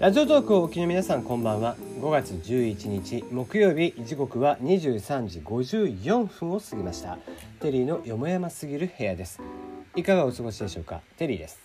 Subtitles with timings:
[0.00, 1.74] ラジオトークをお聞きの皆さんこんばんは。
[2.00, 7.18] 5月11日木曜日時刻は23時54分を過ぎました。
[7.58, 9.40] テリーのよもやますぎる部屋です。
[9.96, 11.00] いかがお過ごしでしょうか？
[11.16, 11.58] テリーです。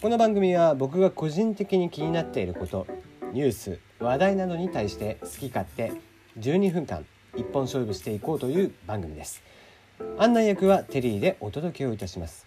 [0.00, 2.86] この番組は僕が個人的に気になっていること
[3.32, 5.92] ニュース話題などに対して好き勝手
[6.38, 7.04] 12分間
[7.34, 9.42] 一本勝負していこうという番組です。
[10.16, 12.46] 案内役はテリーでお届けをいたします。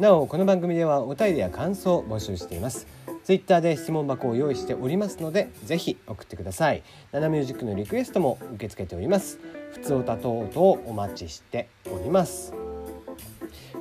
[0.00, 2.88] なおこの番組ではお便りや感想を募集しています。
[3.28, 6.82] ツイッターで質問箱を用意しておりますのでぜひ送ってください。
[7.12, 9.38] ナナミュージックのリクエストも受け付けております。
[9.72, 12.54] 普通歌等々お待ちしております。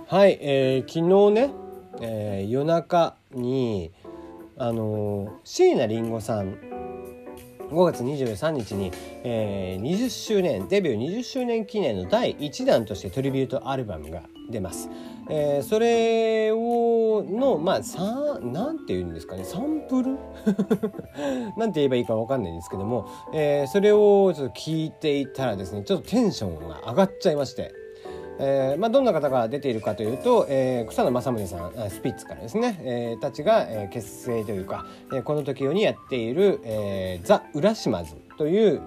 [0.08, 1.54] はい、えー、昨日ね、
[2.02, 3.94] えー、夜中に
[4.58, 6.52] あのー、椎名林檎さん
[7.70, 8.92] 5月23日に、
[9.24, 14.90] えー、20周年デビュー20周年記念の第1弾としてトリビュートアルバムが出ます。
[15.30, 16.58] えー、それを
[17.24, 20.18] のまあさなんて言うんですかねサンプル？
[21.58, 27.72] なんて言えばいいか分かんないんですけども、えー、それをちょっと聞いていたらですねちょっとテンションが上がっちゃいまして。
[28.40, 38.82] えーまあ、どんな方が出ているかというと、えー、草野正宗さんスピッツからですね、えー、たちが、えー、結成というか、えー、この時にやっている、えー、ザ・浦島津という、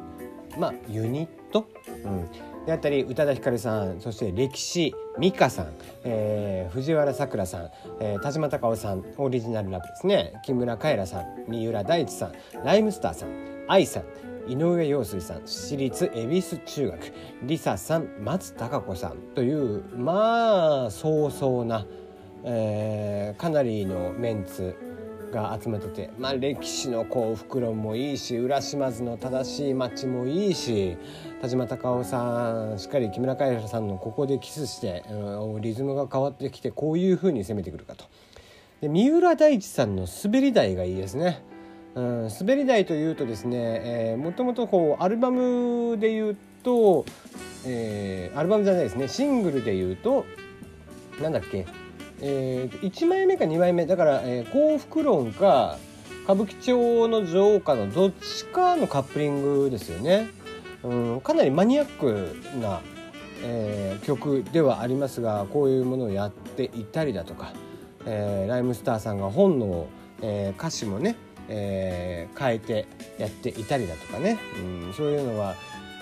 [0.57, 1.67] まあ、ユニット、
[2.05, 2.29] うん、
[2.67, 5.73] であったり宇多田ヒカルさんそして歴史美香さん、
[6.05, 10.35] えー、藤原さくらさん、えー、田島隆夫さんオリジナルラップですね。
[10.45, 12.33] 木村カエラさん三浦大知さん
[12.65, 14.05] ライムスターさん愛さん
[14.51, 21.87] 井上陽水さん私立恵比寿中学リサさん松たか子さんというまあそうそうな、
[22.45, 24.77] えー、かなりのメンツ
[25.31, 30.97] が集めてて、まあ、歴史の幸福論もいいし浦島津の正しい町もいいし
[31.41, 38.05] 田島隆夫さんしっかり木村カエラさんのここでキスして、うん、リズムが変わってきてこういう風に攻めてくるかと。
[38.81, 41.43] で三浦大知さんの滑り台がいいですね。
[41.95, 47.05] うん、滑り台というとですね、えー、もともとこうアルバムで言うと、
[47.67, 50.25] えー、アルバムじゃないですねシングルで言うと
[51.21, 51.67] なんだっけ、
[52.23, 55.79] えー、1枚目か2枚目だから、えー、幸福論か
[56.25, 60.29] 歌舞伎町の女王かのどっちかのカップリングですよね。
[60.83, 62.81] うん、かなりマニアックな、
[63.43, 67.53] えー、曲ではありますがこういうものをやっていたりだとか、
[68.07, 69.89] えー、ライムスターさんが本の、
[70.23, 71.17] えー、歌詞もね
[71.51, 72.87] えー、変えて
[73.19, 74.39] やっていたりだとかね、
[74.87, 75.57] うん、そういうのは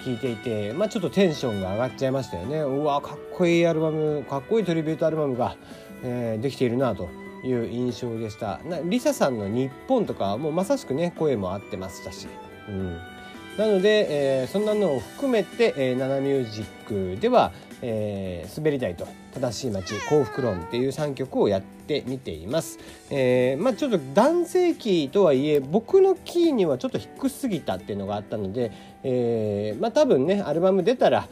[0.04, 5.56] 聞いていて、まあ、ちょっとテンションが上がっちゃいましたよねうわかっこいいアルバムかっこいいトリビュートアルバムが、
[6.02, 7.08] えー、できているなと
[7.44, 8.60] いう印象でした。
[8.64, 12.26] なリサさんの「日本」とかもうまさしくね声も合ってましたし、
[12.68, 12.98] うん、
[13.58, 22.78] なので、えー、そんなのを含めて、えー、ナナミュージックでは、えー、滑り台と正しい街幸福論っていう3曲をやってみています、
[23.10, 28.70] えー、まあちょっと男性キーとはいえ僕のキーにはちょっと低すぎたっていうのがあったので、
[29.02, 31.28] えー、まあ多分ねアルバム出たら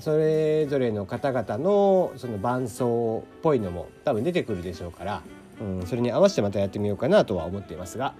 [0.00, 5.22] それぞれの方々のその伴奏っぽいのも多分出てくるでしょうから、
[5.60, 8.14] うん、それに合わせてまたやってみようかなとは思っていますが。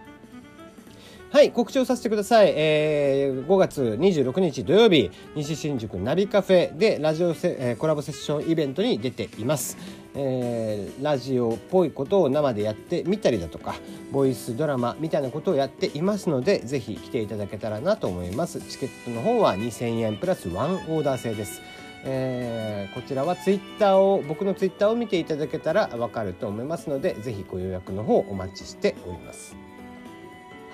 [1.29, 9.77] はい告知をさせてください、えー、5月26日土曜日西新宿ナビカフェでラジオセ、えー、コラボセッションイベントに出ています、
[10.15, 13.75] えー、ラジオっぽいことを生でやってみたりだとか
[14.13, 18.61] ボイスドラマみたいなことをやっていますのでぜひ来ていただけたらなと思います。
[18.61, 21.61] チケットの方は2000円プラスワンオーダー制です。
[22.05, 29.66] えー、こちらはツイッターを僕のツイッターを見ていただけたらわかると思いますのでぜひご予約の方お待ちしております。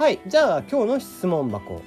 [0.02, 1.80] はいじゃあ今日の質問箱。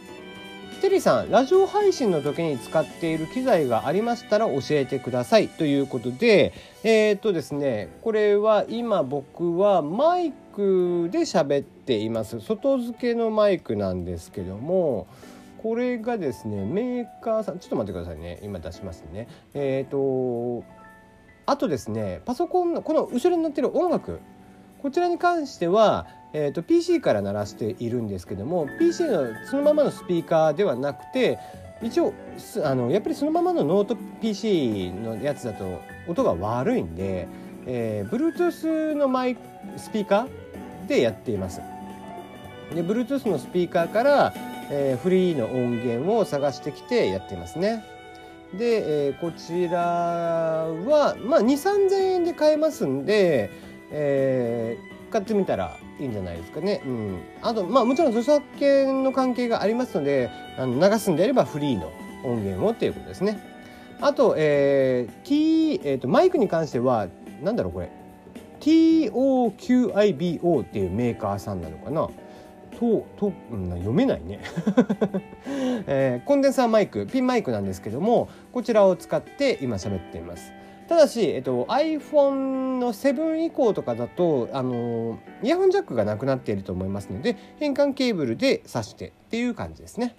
[0.79, 5.49] テリーさんラジオ配信の時に使っている機材がありましたら教えてください。
[5.49, 6.53] ということで
[6.85, 12.39] えー、っとですねこれは今僕はマイクで喋っています。
[12.39, 15.07] 外付けのマイクなんですけども
[15.61, 18.39] これがですねメーカーさんちょっと待ってくださいね。
[18.43, 19.27] 今出しますね。
[19.53, 20.65] えー、っと
[21.47, 24.21] あとですねパソコンのこの後ろに載ってる音楽。
[24.81, 26.05] こちらに関しては
[26.37, 31.39] えーと、PC から鳴らしているんですけども PC のそのままのスピーカーではなくて
[31.81, 32.13] 一応
[32.61, 35.79] あのやっぱりそのままのノート PC のやつだと
[36.09, 37.29] 音が悪いんで、
[37.65, 39.37] えー、Bluetooth のマイ
[39.77, 41.61] スピーカーでやっています。
[42.73, 44.33] で Bluetooth のスピーカーから、
[44.69, 47.85] えー、フリーの音源を探してきてやっていますね。
[48.53, 53.49] で、えー、こちらは、まあ、2 3 0 0 0円で買えますんで、
[53.89, 56.81] えー、買ってみたらいいんじゃないですかね。
[56.85, 61.91] うん、あと、まあ、もちろん著作権の関係がありますのであの流すんであればフリーの
[62.23, 63.39] 音源をっていうことですね。
[64.01, 67.07] あと,、えー T えーと、マイクに関しては
[67.41, 67.89] なんだろうこれ
[68.59, 72.09] TOQIBO っていうメーカーさんなのかな。
[72.79, 74.41] とと、うん、読めないね、
[75.87, 80.51] えー、コンデンサーマイクピンマイクなんですけどもこちらを使って今喋っています
[80.87, 90.15] ただし、えっと、iPhone の7以降とかだとあのイヤホンジャックがなくなっていると思いますので変換ケーブルで挿してっていう感じですね。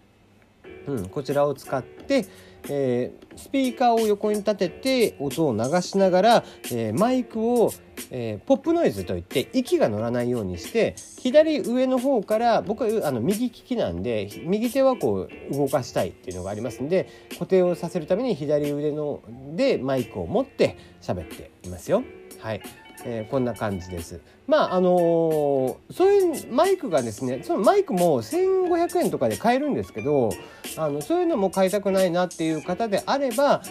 [0.87, 2.27] うん、こちらを使って、
[2.69, 7.73] えー、スピーカーを横に立てて音を流しながら、えー、マイクを、
[8.11, 19.23] えー、ポップノイズといって息が乗らないようにして左上の方から僕はあの右利きなんで右手はこう動かしたいっていうのがありますんで固定をさせるために左腕の
[19.55, 22.03] でマイクを持って喋っていますよ。
[22.41, 24.21] はいえー、こんな感じです。
[24.47, 30.31] まああのー、そういうマイクがですねそのマイクも1500円とかで買えるんですけど
[30.77, 33.63] あのそういうのも買いたくないなっていう方であれば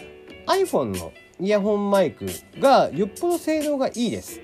[0.46, 2.26] iPhone のイヤホンマイク
[2.58, 4.40] がよっぽど性能がいいです。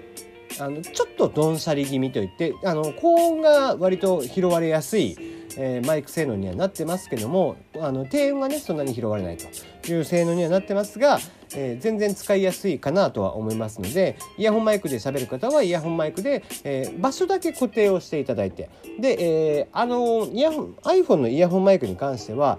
[0.61, 5.17] あのちょっとどんしゃり気味といってあの高音が割と拾われやすい
[5.57, 11.19] えー、マイク性能にはなってますけどもあの低音がねそんなに拾われないという性能にはなってますが、
[11.57, 18.71] えー、全然使いやすいかなとは思いますのでイヤホンマイクで喋る方はイヤホンマイクで、えー、場所だけ固定をしていただいて。
[19.01, 19.17] で、
[19.59, 22.59] えー、あのイヤホン iPhone のイヤホンマイクに関しては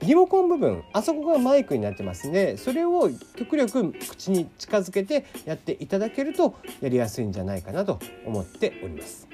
[0.00, 9.26] リモコン部分あそこがマイクになってますんでそれを極力口に近づけてやっていただけるとやりやすいんじゃないかなと思っております。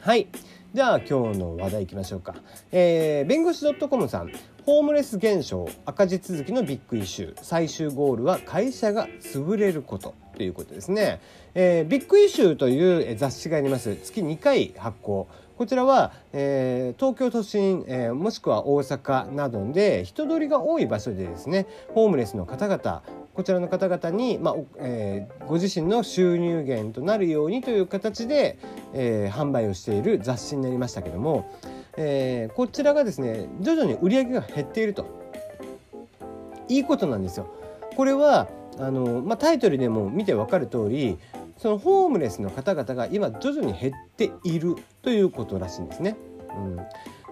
[0.00, 0.26] はい。
[0.74, 2.34] じゃあ今日の話題いきましょうか、
[2.72, 4.32] えー、弁護士 .com さん。
[4.64, 11.20] ホームレス現象赤字続きのビッグイシュー最終ゴールは会社が潰れることということですね、
[11.54, 13.96] えー、ビッグイシューという雑誌があります。
[13.96, 15.26] 月2回発行。
[15.58, 23.02] こちらは、えー、東京都心、えー、もしくは大阪などで人通りが多い場所でですねホームレスの方々
[23.34, 28.58] こちらの方々に、まあえー、ご自身の収入源となるようにという形で、
[28.94, 31.50] えー、販売をしている雑誌になりましたけども、
[31.96, 35.06] えー、こちらがですね徐々に売り上げが減っていると
[36.68, 37.46] いいことなんですよ。
[37.96, 38.48] これは
[38.78, 41.18] あの、まあ、タイトルでも見て分かる通り
[41.58, 46.16] そのホームレスの方々が今徐々に減っているということらしいんですね。
[46.56, 46.76] うん、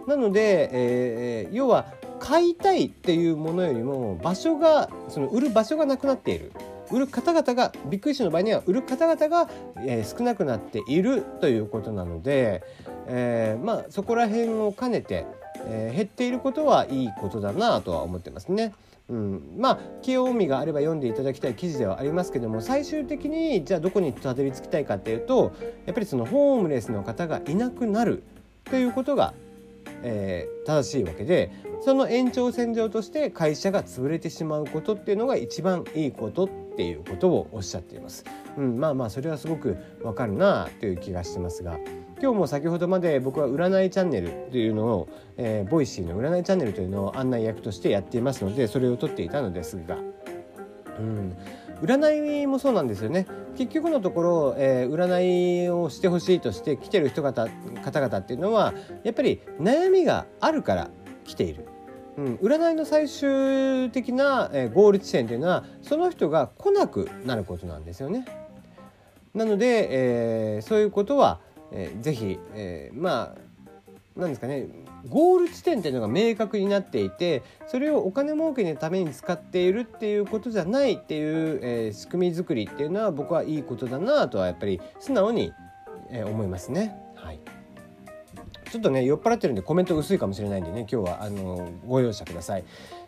[0.07, 1.87] なので、えー、要は
[2.19, 6.53] 買いたいっていうものよりも場所がその売る場所がなくなっている
[6.91, 9.49] 売る方々がビッグイシュの場合には売る方々が、
[9.79, 12.63] えー、少なくなっているということなので、
[13.07, 15.27] えー、まあそこら辺を兼ねて、
[15.67, 18.75] えー、減っていることはいいことだなとは思ってますね。
[19.09, 25.53] うん、まあ興味があれば読んでいただきたい記事ではありますけども最終的にじゃあどこにたどり着きたいかっていうと
[25.85, 28.23] やっぱりそのホームレスの方がいなくなる
[28.67, 29.35] ということが
[30.03, 31.51] えー、正しいわけで
[31.83, 36.49] その延長線上として会社が潰れてしまうことっていうのが一番いいこと
[36.81, 38.25] っていうことをおっしゃっています。
[38.57, 41.79] うん、まあまあそれはすごくわかるなという気がしてますが
[42.23, 49.99] 今日も先ほどまで僕は占いチャンネルというのを、えー、ボイシーの占いチャンネルというのを案内役としてやっていますのでそれを撮っていたのですが、
[50.99, 51.37] うん、
[51.83, 53.27] 占いもそうなんですよね
[53.57, 57.47] 結局のところ、えー、占いをしてほしいとして来てる人方
[57.85, 58.73] 方々っていうのは
[59.05, 60.91] やっぱり悩みがあるから
[61.25, 61.67] 来ている。
[62.17, 68.25] うん、占いの最終的な、えー、ゴール地点というのはその人が来なくなることなんですよね。
[69.35, 69.89] なので、
[70.57, 71.39] えー、そういうことは、
[71.73, 73.51] えー、ぜひ、えー、まあ
[74.17, 74.67] 何ですかね
[75.09, 85.53] ゴール地点っていうのが明確になっていてそれをお金儲けのために使っているっていうことじゃないっていう、えー、仕組み作りっていうのは僕はいいことだなとはやっぱり素直に、
[86.11, 86.95] えー、思いますね。
[88.71, 92.65] ちょっとね酔っ払ってるんでコメント薄いかもしれないんでね今日はあのご容赦ください。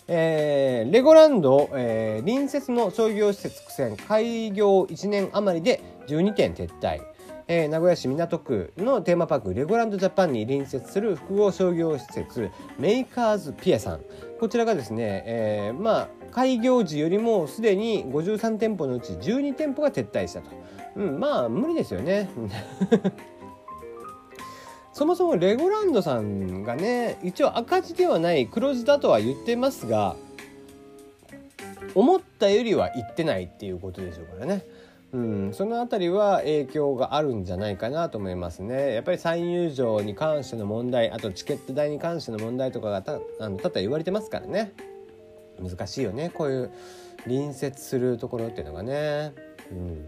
[0.08, 7.00] えー、レゴランド、えー、隣接の商業施設苦戦開業1年余りで12店撤退。
[7.48, 14.00] えー、名古屋市港区のテーマパークレゴランドジャパンに隣接する複合商業施設メーカーズピアさん。
[14.40, 20.50] こちらがですね、えー、まあ開業時よりもすでに53店舗のうち12店舗が撤退したと、
[20.96, 22.30] うん、まあ無理ですよね。
[24.92, 30.16] そもそもレゴランドさんがね一応赤字ではない黒字だとは言ってますが
[31.94, 34.64] 思ったよりは行ってないっていうことでしょうからね。
[35.12, 38.94] うん、その辺りは影響があるんじゃないかなと思いますね。
[38.94, 44.72] やっぱり再入場に関しての問題あとチケット代に関しての問題とかがたあの多々言われてますからね
[45.60, 46.70] 難しいよねこういう
[47.24, 49.32] 隣接するところっていうのがね。
[49.70, 50.04] うん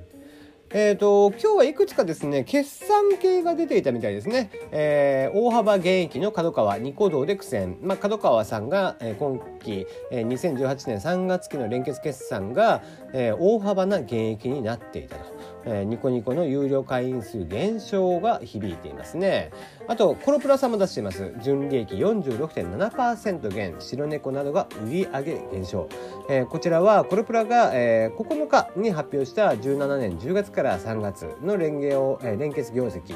[0.77, 15.44] えーと、今日はいくつかですね決算系が出ていたみたいですね、えー、大幅減益の角川ニコ動で苦戦、まあ、角川さんが、えー、今期、えー、2018年3月期の連結決算が、えー、大幅な減益になっていたと。
[15.67, 19.51] えー、ニコニコの有料会員数減少が響いていますね。
[19.89, 21.33] あとコロプラさんも出しています。
[21.43, 23.75] 純利益46.7%減。
[23.79, 25.89] 白猫などが売り上げ減少、
[26.29, 33.15] えー、こちらはコロプラが、えー、9日に発表した17年10月から3月の連携を、えー、連結業績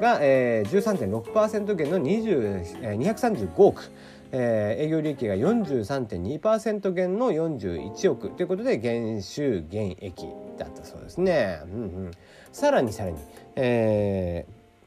[0.00, 3.90] が、えー、13.6%減の20、えー、235億。
[4.30, 8.30] えー、営業利益が43.2%減の41億。
[8.30, 10.26] ということで減収減益。
[10.58, 11.60] だったそうですね。
[11.64, 12.10] うんうん、
[12.52, 13.18] さらにさらに、
[13.56, 14.46] え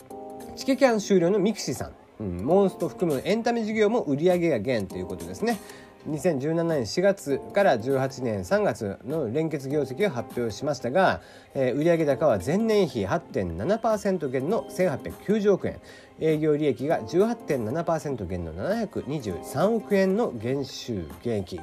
[0.10, 5.60] ー、チケキャン終了のミクシーさん、うん、モンスト含むエンタメ事業も売り上げが減ということですね。
[6.08, 11.22] 2017年4月から18年3月の連結業績を発表しましたが、
[11.54, 15.80] えー、売上高は前年比8.7%減の1890億円。
[16.20, 21.60] 営業利益が18.7%減の723億円の減収減益。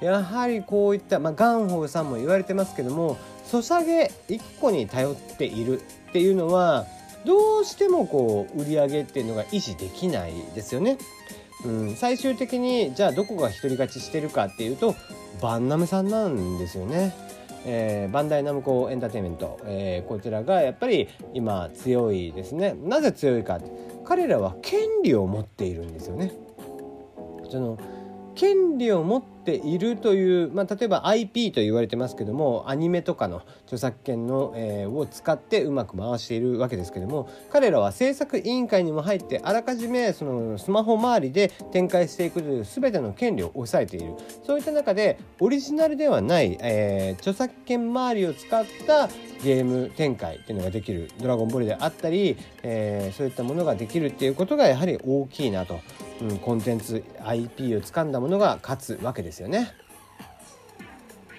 [0.00, 6.86] やはりこういった、まあ、ガンホーさんも言われてますけどもソシャゲ1個に頼っているっていうのは
[7.24, 10.96] どうしてもこう売り上げっていうのが維持できないですよね。
[11.66, 14.94] うん、最終的にじゃあどこが独り勝ちしてるかっていうと
[15.42, 17.14] バンナムさんなんですよね。
[17.66, 23.60] えー、バンダイナムコエンターテインメント、えー、こちらがやっぱり今強いですねなぜ強いか
[24.04, 26.32] 彼らは権利を持っているんですよね
[27.50, 27.78] その
[28.34, 44.14] 権利を持っているという、まあ、例えば IP と言われてますけどもアニメとかの著作権の、えー、を使ってうまく回しているわけですけども彼らは制作委員会にも入ってあらかじめそのスマホ周りで展開していくという全ての権利を抑えている。
[44.44, 49.08] そういった中でオリジナルではない、えー、著作権周りを使った
[49.42, 55.80] ゲーム展開っていうのができる「ドラゴンボール」であったり、えー、そういったものができるっていうことがやはり大きいなと、
[56.42, 59.72] コンテンツ IP をつかんだものが勝つわけですよね。